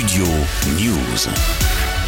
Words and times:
Studio 0.00 0.24
News. 0.78 1.99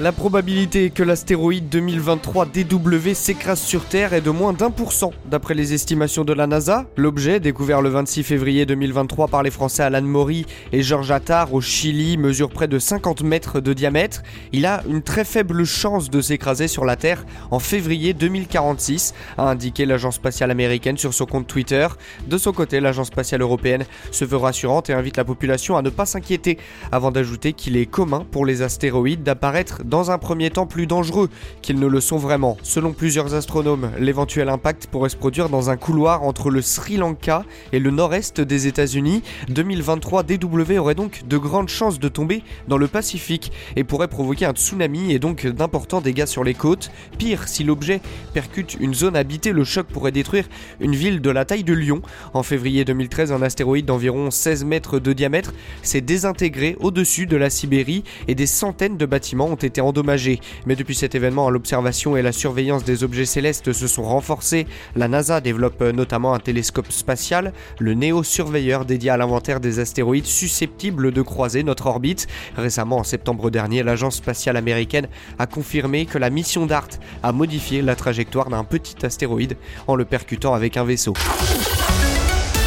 La 0.00 0.12
probabilité 0.12 0.88
que 0.88 1.02
l'astéroïde 1.02 1.68
2023 1.68 2.46
DW 2.46 3.12
s'écrase 3.12 3.60
sur 3.60 3.84
Terre 3.84 4.14
est 4.14 4.22
de 4.22 4.30
moins 4.30 4.54
d'un 4.54 4.70
pour 4.70 4.94
cent, 4.94 5.12
d'après 5.30 5.52
les 5.52 5.74
estimations 5.74 6.24
de 6.24 6.32
la 6.32 6.46
NASA. 6.46 6.86
L'objet, 6.96 7.38
découvert 7.38 7.82
le 7.82 7.90
26 7.90 8.22
février 8.22 8.64
2023 8.64 9.28
par 9.28 9.42
les 9.42 9.50
Français 9.50 9.82
Alan 9.82 10.00
Maury 10.00 10.46
et 10.72 10.80
Georges 10.80 11.10
Attard 11.10 11.52
au 11.52 11.60
Chili, 11.60 12.16
mesure 12.16 12.48
près 12.48 12.66
de 12.66 12.78
50 12.78 13.24
mètres 13.24 13.60
de 13.60 13.74
diamètre. 13.74 14.22
Il 14.52 14.64
a 14.64 14.82
une 14.88 15.02
très 15.02 15.22
faible 15.22 15.66
chance 15.66 16.08
de 16.08 16.22
s'écraser 16.22 16.66
sur 16.66 16.86
la 16.86 16.96
Terre 16.96 17.26
en 17.50 17.58
février 17.58 18.14
2046, 18.14 19.12
a 19.36 19.50
indiqué 19.50 19.84
l'agence 19.84 20.14
spatiale 20.14 20.50
américaine 20.50 20.96
sur 20.96 21.12
son 21.12 21.26
compte 21.26 21.46
Twitter. 21.46 21.86
De 22.26 22.38
son 22.38 22.54
côté, 22.54 22.80
l'agence 22.80 23.08
spatiale 23.08 23.42
européenne 23.42 23.84
se 24.12 24.24
veut 24.24 24.38
rassurante 24.38 24.88
et 24.88 24.94
invite 24.94 25.18
la 25.18 25.26
population 25.26 25.76
à 25.76 25.82
ne 25.82 25.90
pas 25.90 26.06
s'inquiéter, 26.06 26.56
avant 26.90 27.10
d'ajouter 27.10 27.52
qu'il 27.52 27.76
est 27.76 27.84
commun 27.84 28.24
pour 28.30 28.46
les 28.46 28.62
astéroïdes 28.62 29.24
d'apparaître 29.24 29.82
dans 29.90 30.12
un 30.12 30.18
premier 30.18 30.50
temps 30.50 30.66
plus 30.66 30.86
dangereux 30.86 31.28
qu'ils 31.62 31.78
ne 31.78 31.86
le 31.86 32.00
sont 32.00 32.16
vraiment. 32.16 32.56
Selon 32.62 32.92
plusieurs 32.92 33.34
astronomes, 33.34 33.90
l'éventuel 33.98 34.48
impact 34.48 34.86
pourrait 34.86 35.08
se 35.08 35.16
produire 35.16 35.48
dans 35.48 35.68
un 35.68 35.76
couloir 35.76 36.22
entre 36.22 36.48
le 36.48 36.62
Sri 36.62 36.96
Lanka 36.96 37.44
et 37.72 37.80
le 37.80 37.90
nord-est 37.90 38.40
des 38.40 38.68
États-Unis. 38.68 39.22
2023 39.48 40.22
DW 40.22 40.78
aurait 40.78 40.94
donc 40.94 41.26
de 41.26 41.36
grandes 41.36 41.68
chances 41.68 41.98
de 41.98 42.08
tomber 42.08 42.42
dans 42.68 42.78
le 42.78 42.86
Pacifique 42.86 43.52
et 43.74 43.82
pourrait 43.82 44.08
provoquer 44.08 44.46
un 44.46 44.52
tsunami 44.52 45.12
et 45.12 45.18
donc 45.18 45.46
d'importants 45.46 46.00
dégâts 46.00 46.26
sur 46.26 46.44
les 46.44 46.54
côtes. 46.54 46.90
Pire, 47.18 47.48
si 47.48 47.64
l'objet 47.64 48.00
percute 48.32 48.76
une 48.78 48.94
zone 48.94 49.16
habitée, 49.16 49.52
le 49.52 49.64
choc 49.64 49.88
pourrait 49.88 50.12
détruire 50.12 50.48
une 50.78 50.94
ville 50.94 51.20
de 51.20 51.30
la 51.30 51.44
taille 51.44 51.64
de 51.64 51.74
Lyon. 51.74 52.00
En 52.32 52.44
février 52.44 52.84
2013, 52.84 53.32
un 53.32 53.42
astéroïde 53.42 53.86
d'environ 53.86 54.30
16 54.30 54.64
mètres 54.64 55.00
de 55.00 55.12
diamètre 55.12 55.52
s'est 55.82 56.00
désintégré 56.00 56.76
au-dessus 56.78 57.26
de 57.26 57.36
la 57.36 57.50
Sibérie 57.50 58.04
et 58.28 58.36
des 58.36 58.46
centaines 58.46 58.96
de 58.96 59.06
bâtiments 59.06 59.46
ont 59.46 59.56
été 59.56 59.69
endommagé. 59.78 60.40
Mais 60.66 60.74
depuis 60.74 60.94
cet 60.94 61.14
événement, 61.14 61.50
l'observation 61.50 62.16
et 62.16 62.22
la 62.22 62.32
surveillance 62.32 62.82
des 62.82 63.04
objets 63.04 63.26
célestes 63.26 63.72
se 63.72 63.86
sont 63.86 64.02
renforcées. 64.02 64.66
La 64.96 65.06
NASA 65.06 65.40
développe 65.40 65.82
notamment 65.82 66.34
un 66.34 66.40
télescope 66.40 66.90
spatial, 66.90 67.52
le 67.78 67.94
Néo-Surveilleur 67.94 68.84
dédié 68.84 69.10
à 69.10 69.16
l'inventaire 69.16 69.60
des 69.60 69.78
astéroïdes 69.78 70.26
susceptibles 70.26 71.12
de 71.12 71.22
croiser 71.22 71.62
notre 71.62 71.86
orbite. 71.86 72.26
Récemment, 72.56 72.98
en 72.98 73.04
septembre 73.04 73.50
dernier, 73.50 73.82
l'agence 73.82 74.16
spatiale 74.16 74.56
américaine 74.56 75.08
a 75.38 75.46
confirmé 75.46 76.06
que 76.06 76.18
la 76.18 76.30
mission 76.30 76.66
DART 76.66 76.88
a 77.22 77.32
modifié 77.32 77.82
la 77.82 77.94
trajectoire 77.94 78.48
d'un 78.48 78.64
petit 78.64 79.04
astéroïde 79.04 79.56
en 79.86 79.94
le 79.94 80.04
percutant 80.04 80.54
avec 80.54 80.76
un 80.76 80.84
vaisseau. 80.84 81.14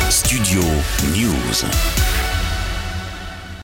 Studio 0.10 0.62
News. 1.16 2.23